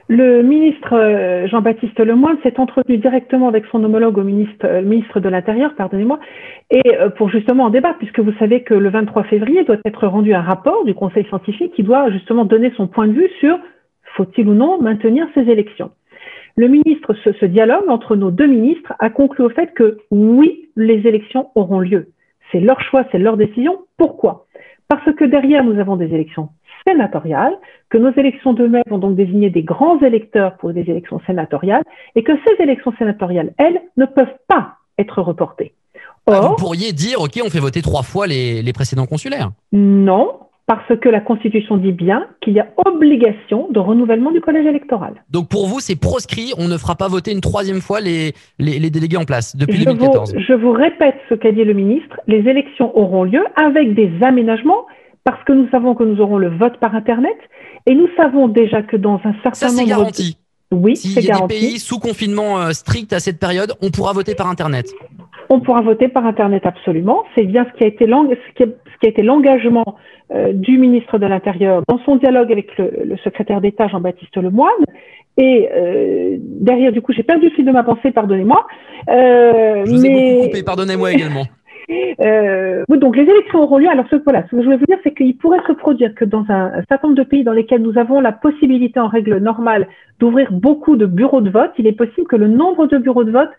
Le 0.08 0.42
ministre 0.42 0.94
euh, 0.94 1.46
Jean-Baptiste 1.48 2.00
Lemoyne 2.00 2.38
s'est 2.42 2.58
entretenu 2.58 2.96
directement 2.96 3.46
avec 3.46 3.66
son 3.66 3.84
homologue 3.84 4.16
au 4.16 4.24
ministre, 4.24 4.64
euh, 4.64 4.80
ministre 4.80 5.20
de 5.20 5.28
l'Intérieur, 5.28 5.74
pardonnez-moi, 5.74 6.18
et 6.70 6.96
euh, 6.96 7.10
pour 7.10 7.28
justement 7.28 7.64
en 7.64 7.70
débattre, 7.70 7.98
puisque 7.98 8.20
vous 8.20 8.32
savez 8.38 8.62
que 8.62 8.72
le 8.72 8.88
23 8.88 9.24
février 9.24 9.64
doit 9.64 9.76
être 9.84 10.06
rendu 10.06 10.32
un 10.32 10.40
rapport 10.40 10.86
du 10.86 10.94
Conseil 10.94 11.26
scientifique 11.26 11.74
qui 11.74 11.82
doit 11.82 12.10
justement 12.10 12.46
donner 12.46 12.72
son 12.76 12.86
point 12.86 13.06
de 13.06 13.12
vue 13.12 13.28
sur 13.38 13.58
faut-il 14.16 14.48
ou 14.48 14.54
non 14.54 14.80
maintenir 14.80 15.28
ces 15.34 15.42
élections. 15.42 15.90
Le 16.56 16.68
ministre, 16.68 17.14
ce, 17.22 17.32
ce 17.34 17.44
dialogue 17.44 17.88
entre 17.88 18.16
nos 18.16 18.30
deux 18.30 18.46
ministres 18.46 18.94
a 18.98 19.10
conclu 19.10 19.44
au 19.44 19.50
fait 19.50 19.74
que 19.74 19.98
oui, 20.10 20.70
les 20.74 21.06
élections 21.06 21.50
auront 21.54 21.80
lieu. 21.80 22.08
C'est 22.50 22.60
leur 22.60 22.80
choix, 22.80 23.04
c'est 23.12 23.18
leur 23.18 23.36
décision. 23.36 23.80
Pourquoi? 23.98 24.46
Parce 24.88 25.14
que 25.14 25.25
derrière, 25.25 25.64
nous 25.64 25.78
avons 25.78 25.97
des 25.97 26.07
élections 26.07 26.49
sénatoriales, 26.87 27.54
que 27.90 27.99
nos 27.99 28.12
élections 28.12 28.54
de 28.54 28.66
mai 28.66 28.83
vont 28.88 28.99
donc 28.99 29.16
désigner 29.16 29.50
des 29.50 29.62
grands 29.62 30.00
électeurs 30.00 30.57
pour 30.57 30.73
des 30.73 30.80
élections 30.80 31.21
sénatoriales, 31.26 31.85
et 32.14 32.23
que 32.23 32.33
ces 32.47 32.62
élections 32.62 32.92
sénatoriales, 32.99 33.52
elles, 33.59 33.80
ne 33.97 34.07
peuvent 34.07 34.37
pas 34.49 34.76
être 34.99 35.21
reportées. 35.23 35.75
Ah, 36.26 36.40
Or, 36.40 36.50
vous 36.50 36.57
pourriez 36.57 36.92
dire, 36.92 37.21
OK, 37.21 37.38
on 37.45 37.50
fait 37.50 37.61
voter 37.61 37.83
trois 37.83 38.02
fois 38.02 38.26
les, 38.26 38.62
les 38.62 38.73
précédents 38.73 39.07
consulaires. 39.07 39.50
Non, 39.73 40.48
parce 40.68 40.94
que 41.00 41.08
la 41.08 41.20
Constitution 41.20 41.78
dit 41.78 41.92
bien 41.92 42.26
qu'il 42.42 42.52
y 42.52 42.60
a 42.60 42.68
obligation 42.84 43.68
de 43.70 43.80
renouvellement 43.80 44.30
du 44.30 44.42
collège 44.42 44.66
électoral. 44.66 45.25
Donc 45.30 45.48
pour 45.48 45.66
vous, 45.66 45.80
c'est 45.80 45.98
proscrit, 45.98 46.52
on 46.58 46.68
ne 46.68 46.76
fera 46.76 46.94
pas 46.94 47.08
voter 47.08 47.32
une 47.32 47.40
troisième 47.40 47.80
fois 47.80 48.00
les, 48.00 48.34
les, 48.58 48.78
les 48.78 48.90
délégués 48.90 49.16
en 49.16 49.25
place 49.25 49.56
depuis 49.56 49.87
2014. 49.87 50.34
je 50.37 50.52
vous 50.52 50.72
répète 50.72 51.16
ce 51.30 51.34
qu'a 51.34 51.52
dit 51.52 51.64
le 51.64 51.72
ministre, 51.72 52.20
les 52.26 52.46
élections 52.46 52.96
auront 52.96 53.25
lieu 53.25 53.42
avec 53.56 53.94
des 53.94 54.12
aménagements 54.20 54.87
parce 55.25 55.42
que 55.44 55.52
nous 55.54 55.68
savons 55.70 55.94
que 55.94 56.04
nous 56.04 56.20
aurons 56.20 56.37
le 56.37 56.54
vote 56.54 56.76
par 56.78 56.94
Internet 56.94 57.37
et 57.87 57.94
nous 57.94 58.08
savons 58.18 58.46
déjà 58.48 58.82
que 58.82 58.98
dans 58.98 59.20
un 59.25 59.32
certain 59.42 59.54
Ça, 59.54 59.66
nombre... 59.68 59.78
c'est 59.78 59.87
garanti. 59.87 60.38
Oui, 60.70 60.96
c'est 60.96 61.22
garanti. 61.22 61.22
S'il 61.22 61.28
y 61.28 61.32
a 61.32 61.40
des 61.40 61.68
pays 61.70 61.78
sous 61.78 61.98
confinement 61.98 62.60
euh, 62.60 62.72
strict 62.72 63.12
à 63.12 63.20
cette 63.20 63.38
période, 63.38 63.72
on 63.80 63.90
pourra 63.90 64.12
voter 64.12 64.34
par 64.34 64.48
Internet. 64.48 64.92
On 65.50 65.60
pourra 65.60 65.80
voter 65.80 66.08
par 66.08 66.26
Internet, 66.26 66.66
absolument. 66.66 67.25
C'est 67.34 67.44
bien 67.44 67.66
ce 67.72 67.78
qui 67.78 67.84
a 67.84 67.87
été 67.87 69.22
l'engagement 69.22 69.96
euh, 70.30 70.52
du 70.52 70.76
ministre 70.76 71.18
de 71.18 71.26
l'Intérieur 71.26 71.82
dans 71.88 71.98
son 72.04 72.16
dialogue 72.16 72.52
avec 72.52 72.76
le, 72.76 73.04
le 73.04 73.16
secrétaire 73.18 73.62
d'État 73.62 73.88
Jean-Baptiste 73.88 74.37
Lemoyne. 74.37 74.84
Et 75.38 75.68
euh, 75.72 76.37
derrière, 76.40 76.90
du 76.90 77.00
coup, 77.00 77.12
j'ai 77.12 77.22
perdu 77.22 77.46
le 77.48 77.54
fil 77.54 77.64
de 77.64 77.70
ma 77.70 77.84
pensée, 77.84 78.10
pardonnez-moi. 78.10 78.66
Euh, 79.08 79.84
je 79.87 79.90
vous 79.90 80.02
mais... 80.02 80.08
ai 80.08 80.34
beaucoup 80.34 80.46
coupé, 80.48 80.62
pardonnez-moi 80.64 81.12
également. 81.12 81.46
Euh, 81.90 82.85
donc 82.88 83.16
les 83.16 83.23
élections 83.23 83.62
auront 83.62 83.78
lieu. 83.78 83.88
Alors 83.88 84.07
ce, 84.11 84.16
voilà, 84.16 84.45
ce 84.45 84.50
que 84.50 84.59
je 84.59 84.64
voulais 84.64 84.76
vous 84.76 84.87
dire, 84.87 84.99
c'est 85.02 85.14
qu'il 85.14 85.37
pourrait 85.37 85.62
se 85.66 85.73
produire 85.73 86.14
que 86.14 86.25
dans 86.25 86.45
un, 86.49 86.83
certain 86.88 87.09
nombre 87.09 87.18
de 87.18 87.28
pays 87.28 87.45
dans 87.45 87.52
lesquels 87.52 87.83
nous 87.83 87.99
avons 87.99 88.21
la 88.21 88.33
possibilité 88.33 89.00
en 89.00 89.09
règle 89.09 89.38
normale 89.38 89.88
d'ouvrir 90.18 90.52
beaucoup 90.52 90.97
de 90.97 91.07
bureaux 91.07 91.40
de 91.40 91.50
vote, 91.50 91.73
il 91.78 91.87
est 91.87 91.92
possible 91.92 92.26
que 92.26 92.37
le 92.37 92.49
nombre 92.49 92.87
de 92.87 92.99
bureaux 92.99 93.25
de 93.25 93.30
vote 93.30 93.50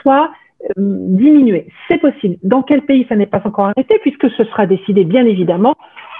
soit 0.00 0.30
euh, 0.62 0.72
diminué. 0.76 1.68
C'est 1.88 1.98
possible. 1.98 2.36
Dans 2.42 2.62
quel 2.62 2.82
pays 2.82 3.06
ça 3.08 3.16
n'est 3.16 3.26
pas 3.26 3.42
encore 3.44 3.66
arrêté, 3.66 3.98
puisque 4.00 4.30
ce 4.30 4.44
sera 4.44 4.66
décidé 4.66 5.04
bien 5.04 5.26
évidemment 5.26 5.74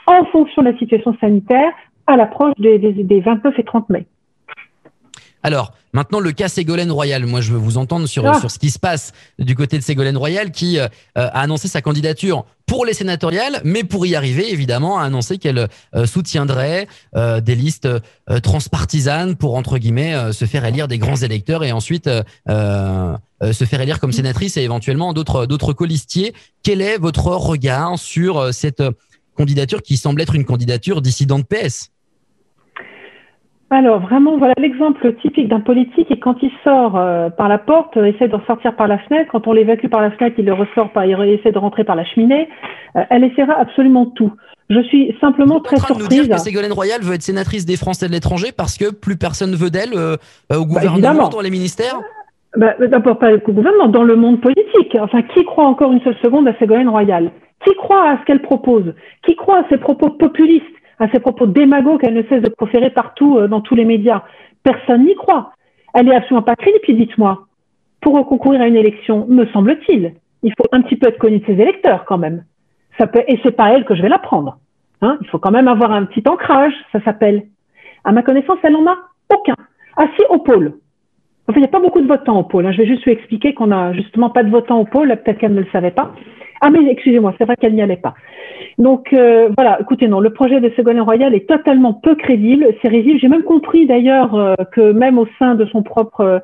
en 0.07 0.25
fonction 0.27 0.63
de 0.63 0.71
la 0.71 0.79
situation 0.79 1.17
sanitaire 1.21 1.73
à 2.07 2.17
l'approche 2.17 2.55
des, 2.59 2.79
des, 2.79 2.93
des 2.93 3.21
29 3.21 3.59
et 3.59 3.65
30 3.65 3.91
mai. 3.91 4.07
Alors, 5.47 5.75
maintenant, 5.93 6.19
le 6.19 6.33
cas 6.33 6.49
Ségolène 6.49 6.91
Royal. 6.91 7.25
Moi, 7.25 7.41
je 7.41 7.53
veux 7.53 7.59
vous 7.59 7.79
entendre 7.79 8.09
sur, 8.09 8.27
ah. 8.27 8.41
sur 8.41 8.51
ce 8.51 8.59
qui 8.59 8.69
se 8.69 8.81
passe 8.81 9.13
du 9.39 9.55
côté 9.55 9.79
de 9.79 9.83
Ségolène 9.85 10.17
Royal 10.17 10.51
qui 10.51 10.81
euh, 10.81 10.89
a 11.15 11.41
annoncé 11.41 11.69
sa 11.69 11.81
candidature 11.81 12.45
pour 12.67 12.85
les 12.85 12.95
sénatoriales, 12.95 13.61
mais 13.63 13.85
pour 13.85 14.07
y 14.07 14.17
arriver, 14.17 14.53
évidemment, 14.53 14.99
a 14.99 15.05
annoncé 15.05 15.39
qu'elle 15.39 15.69
euh, 15.95 16.05
soutiendrait 16.05 16.89
euh, 17.15 17.41
des 17.41 17.55
listes 17.55 17.87
euh, 17.87 18.41
transpartisanes 18.41 19.37
pour, 19.37 19.55
entre 19.55 19.79
guillemets, 19.79 20.17
euh, 20.17 20.33
se 20.33 20.47
faire 20.47 20.65
élire 20.65 20.89
des 20.89 20.99
grands 20.99 21.15
électeurs 21.15 21.63
et 21.63 21.71
ensuite 21.71 22.11
se 22.49 23.65
faire 23.65 23.81
élire 23.81 24.01
comme 24.01 24.11
sénatrice 24.11 24.57
et 24.57 24.63
éventuellement 24.63 25.13
d'autres 25.13 25.47
d'autres 25.47 25.73
colistiers. 25.73 26.35
Quel 26.65 26.81
est 26.81 26.99
votre 26.99 27.29
regard 27.29 28.01
sur 28.01 28.53
cette 28.53 28.83
candidature 29.37 29.81
qui 29.81 29.97
semble 29.97 30.21
être 30.23 30.35
une 30.35 30.45
candidature 30.45 31.03
dissidente 31.03 31.47
PS 31.47 31.93
alors 33.69 34.01
vraiment, 34.01 34.39
voilà 34.39 34.55
l'exemple 34.59 35.13
typique 35.17 35.49
d'un 35.49 35.61
politique 35.61 36.09
et 36.11 36.21
quand 36.21 36.37
il 36.41 36.53
sort 36.63 36.97
euh, 36.97 37.31
par 37.31 37.49
la 37.49 37.59
porte, 37.59 37.97
euh, 37.97 38.05
essaie 38.05 38.29
de 38.29 38.37
ressortir 38.37 38.77
par 38.77 38.87
la 38.87 38.99
fenêtre. 38.99 39.29
Quand 39.33 39.49
on 39.49 39.53
l'évacue 39.53 39.89
par 39.89 40.01
la 40.01 40.13
fenêtre, 40.13 40.37
il 40.39 40.45
le 40.45 40.53
ressort 40.53 40.93
par, 40.93 41.05
il 41.05 41.21
essaie 41.31 41.51
de 41.51 41.59
rentrer 41.59 41.83
par 41.83 41.97
la 41.97 42.05
cheminée. 42.05 42.49
Euh, 42.95 43.03
elle 43.11 43.25
essaiera 43.25 43.55
absolument 43.59 44.07
tout. 44.07 44.33
Je 44.71 44.81
suis 44.83 45.17
simplement 45.21 45.59
très 45.59 45.77
surprise. 45.77 45.97
Vous 45.97 46.03
nous 46.03 46.09
dire 46.09 46.29
que 46.29 46.41
Ségolène 46.41 46.73
Royal 46.73 47.01
veut 47.01 47.15
être 47.15 47.23
sénatrice 47.23 47.67
des 47.67 47.77
Français 47.77 48.07
de 48.07 48.13
l'étranger 48.13 48.53
parce 48.57 48.79
que 48.79 48.93
plus 48.93 49.17
personne 49.17 49.55
veut 49.55 49.71
d'elle 49.71 49.95
au 49.95 50.17
bah, 50.49 50.57
gouvernement, 50.59 51.25
bah, 51.25 51.29
dans 51.33 51.41
les 51.41 51.51
ministères 51.51 51.99
bah, 52.57 52.75
D'abord 52.79 53.19
pas 53.19 53.33
au 53.33 53.39
gouvernement, 53.39 53.89
dans 53.89 54.03
le 54.05 54.17
monde 54.17 54.41
politique. 54.41 54.97
Enfin, 55.01 55.23
qui 55.23 55.45
croit 55.45 55.67
encore 55.67 55.93
une 55.93 56.01
seule 56.03 56.17
seconde 56.23 56.47
à 56.49 56.57
Ségolène 56.59 56.89
Royal? 56.89 57.31
Qui 57.65 57.75
croit 57.75 58.11
à 58.11 58.19
ce 58.19 58.25
qu'elle 58.27 58.43
propose? 58.43 58.95
Qui 59.25 59.35
croit 59.35 59.59
à 59.59 59.69
ses 59.69 59.79
propos 59.79 60.11
populistes? 60.11 60.65
À 60.99 61.09
ces 61.11 61.21
propos 61.21 61.47
démagogues 61.47 62.01
qu'elle 62.01 62.15
ne 62.15 62.23
cesse 62.25 62.43
de 62.43 62.49
proférer 62.49 62.91
partout 62.91 63.39
euh, 63.39 63.49
dans 63.49 63.61
tous 63.61 63.75
les 63.75 63.85
médias. 63.85 64.23
Personne 64.63 65.05
n'y 65.05 65.15
croit. 65.15 65.53
Elle 65.95 66.09
est 66.09 66.15
absolument 66.15 66.43
pas 66.43 66.57
crédible. 66.57 66.99
Dites-moi, 66.99 67.47
pour 68.01 68.27
concourir 68.27 68.61
à 68.61 68.67
une 68.67 68.77
élection, 68.77 69.27
me 69.29 69.47
semble-t-il, 69.47 70.15
il 70.43 70.53
faut 70.57 70.69
un 70.73 70.83
petit 70.83 70.97
peu 70.97 71.09
être 71.09 71.19
connu 71.19 71.39
de 71.39 71.47
ses 71.47 71.61
électeurs 71.61 72.05
quand 72.05 72.19
même. 72.19 72.45
Ça 72.99 73.07
peut, 73.07 73.23
et 73.27 73.39
c'est 73.43 73.57
pas 73.57 73.73
elle 73.73 73.85
que 73.85 73.95
je 73.95 74.03
vais 74.03 74.09
la 74.09 74.19
prendre. 74.19 74.59
Hein 75.03 75.19
il 75.21 75.29
faut 75.29 75.39
quand 75.39 75.51
même 75.51 75.69
avoir 75.69 75.93
un 75.93 76.05
petit 76.05 76.27
ancrage, 76.29 76.73
ça 76.93 77.03
s'appelle. 77.03 77.47
À 78.05 78.13
ma 78.13 78.23
connaissance, 78.23 78.59
elle 78.63 78.73
n'en 78.73 78.87
a 78.87 78.97
aucun. 79.35 79.57
Assis 79.97 80.25
au 80.31 80.39
pôle. 80.39 80.75
Enfin, 81.49 81.59
il 81.59 81.63
n'y 81.63 81.69
a 81.69 81.71
pas 81.71 81.81
beaucoup 81.81 82.01
de 82.01 82.09
votants 82.09 82.41
au 82.41 82.43
pôle. 82.43 82.67
Hein. 82.67 82.73
Je 82.73 82.79
vais 82.79 82.87
juste 82.87 83.05
lui 83.05 83.13
expliquer 83.13 83.55
qu'on 83.55 83.69
n'a 83.69 83.93
justement 83.93 84.31
pas 84.31 84.43
de 84.43 84.51
votants 84.51 84.81
au 84.81 84.85
pôle. 84.85 85.09
Peut-être 85.09 85.39
qu'elle 85.39 85.55
ne 85.55 85.61
le 85.61 85.69
savait 85.73 85.93
pas. 85.93 86.13
Ah, 86.61 86.71
mais 86.71 86.81
excusez-moi, 86.91 87.35
c'est 87.39 87.45
vrai 87.45 87.57
qu'elle 87.57 87.75
n'y 87.75 87.83
allait 87.83 87.97
pas. 87.97 88.15
Donc 88.79 89.13
euh, 89.13 89.51
voilà, 89.57 89.79
écoutez, 89.81 90.09
non, 90.09 90.21
le 90.21 90.31
projet 90.31 90.61
de 90.61 90.71
Ségolène 90.75 91.03
Royal 91.03 91.35
est 91.35 91.49
totalement 91.49 91.93
peu 91.95 92.15
crédible, 92.15 92.67
c'est 92.81 92.89
risible. 92.89 93.19
J'ai 93.21 93.29
même 93.29 93.43
compris 93.43 93.87
d'ailleurs 93.87 94.35
euh, 94.35 94.55
que 94.73 94.93
même 94.93 95.19
au 95.19 95.27
sein 95.39 95.55
de 95.55 95.67
son 95.67 95.83
propre 95.83 96.43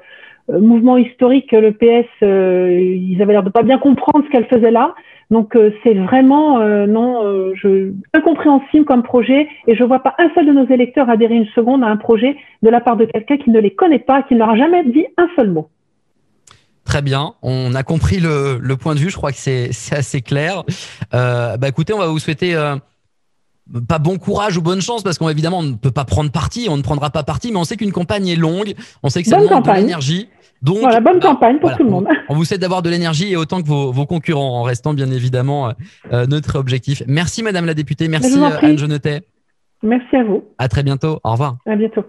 mouvement 0.61 0.97
historique, 0.97 1.53
le 1.53 1.73
PS, 1.73 2.09
euh, 2.23 2.79
ils 2.81 3.21
avaient 3.23 3.33
l'air 3.33 3.43
de 3.43 3.51
pas 3.51 3.63
bien 3.63 3.79
comprendre 3.79 4.25
ce 4.27 4.31
qu'elle 4.31 4.47
faisait 4.47 4.71
là. 4.71 4.95
Donc 5.31 5.57
euh, 5.57 5.71
c'est 5.83 5.95
vraiment 5.95 6.61
non, 6.87 7.53
incompréhensible 8.13 8.85
comme 8.85 9.03
projet 9.03 9.49
et 9.67 9.75
je 9.75 9.85
vois 9.85 10.01
pas 10.01 10.15
un 10.19 10.29
seul 10.35 10.47
de 10.47 10.53
nos 10.53 10.67
électeurs 10.67 11.09
adhérer 11.09 11.35
une 11.37 11.47
seconde 11.55 11.83
à 11.83 11.87
un 11.87 11.97
projet 11.97 12.37
de 12.63 12.69
la 12.69 12.81
part 12.81 12.97
de 12.97 13.07
quelqu'un 13.07 13.39
qui 13.39 13.51
ne 13.51 13.61
les 13.61 13.75
connaît 13.75 13.99
pas, 13.99 14.23
qui 14.23 14.35
ne 14.35 14.41
leur 14.41 14.51
a 14.51 14.57
jamais 14.57 14.85
dit 14.85 15.07
un 15.17 15.29
seul 15.37 15.51
mot. 15.51 15.69
Très 16.85 17.01
bien, 17.01 17.35
on 17.43 17.75
a 17.75 17.85
compris 17.85 18.19
le, 18.19 18.75
point 18.75 18.95
de 18.95 19.01
vue, 19.01 19.09
je 19.09 19.17
crois 19.17 19.31
que 19.31 19.39
c'est 19.39 19.71
assez 19.93 20.21
clair. 20.21 20.65
Euh, 21.15 21.57
bah 21.57 21.69
écoutez, 21.69 21.93
on 21.93 21.99
va 21.99 22.09
vous 22.09 22.19
souhaiter 22.19 22.57
euh, 22.57 22.75
pas 23.81 23.99
bon 23.99 24.19
courage 24.19 24.57
ou 24.57 24.63
bonne 24.63 24.81
chance 24.81 25.03
parce 25.03 25.19
qu'on 25.19 25.29
évidemment 25.29 25.59
on 25.59 25.63
ne 25.63 25.75
peut 25.75 25.91
pas 25.91 26.05
prendre 26.05 26.31
parti, 26.31 26.67
on 26.69 26.77
ne 26.77 26.83
prendra 26.83 27.11
pas 27.11 27.23
parti, 27.23 27.53
mais 27.53 27.59
on 27.59 27.65
sait 27.65 27.77
qu'une 27.77 27.93
campagne 27.93 28.29
est 28.29 28.37
longue, 28.37 28.75
on 29.03 29.09
sait 29.09 29.23
que 29.23 29.29
ça 29.29 29.41
demande 29.41 29.65
de 29.65 29.73
l'énergie. 29.73 30.29
Donc, 30.63 30.79
voilà, 30.79 31.01
bonne 31.01 31.19
bah, 31.19 31.29
campagne 31.31 31.59
pour 31.59 31.77
tout 31.77 31.83
le 31.83 31.91
monde. 31.91 32.07
On, 32.29 32.37
vous 32.37 32.45
souhaite 32.45 32.61
d'avoir 32.61 32.83
de 32.83 32.91
l'énergie 32.91 33.33
et 33.33 33.37
autant 33.37 33.61
que 33.61 33.67
vos, 33.67 33.91
vos, 33.91 34.07
concurrents, 34.07 34.61
en 34.61 34.63
restant 34.63 34.95
bien 34.95 35.11
évidemment 35.11 35.73
euh, 36.13 36.27
notre 36.27 36.57
objectif. 36.57 37.03
Merci 37.09 37.43
Madame 37.43 37.67
la 37.67 37.75
députée, 37.75 38.07
merci 38.07 38.39
Anne 38.41 38.79
Genetet. 38.79 39.23
Merci 39.83 40.17
à 40.17 40.23
vous. 40.23 40.45
À 40.59 40.69
très 40.69 40.85
bientôt. 40.85 41.19
Au 41.25 41.33
revoir. 41.33 41.57
À 41.67 41.75
bientôt. 41.75 42.05